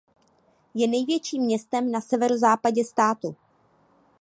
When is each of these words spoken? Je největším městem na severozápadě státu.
Je 0.75 0.87
největším 0.87 1.43
městem 1.43 1.91
na 1.91 2.01
severozápadě 2.01 2.85
státu. 2.85 3.35